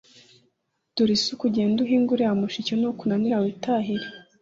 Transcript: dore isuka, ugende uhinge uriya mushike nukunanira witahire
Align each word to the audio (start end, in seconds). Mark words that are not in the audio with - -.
dore 0.95 1.13
isuka, 1.17 1.41
ugende 1.47 1.77
uhinge 1.81 2.09
uriya 2.13 2.33
mushike 2.39 2.73
nukunanira 2.75 3.41
witahire 3.43 4.05